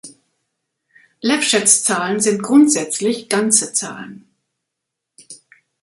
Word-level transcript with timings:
Lefschetz-Zahlen 1.21 2.19
sind 2.21 2.41
grundsätzlich 2.41 3.29
ganze 3.29 3.71
Zahlen. 3.71 4.27